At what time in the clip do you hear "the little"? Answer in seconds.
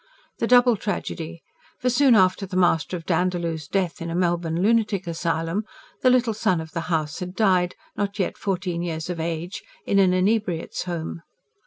6.01-6.33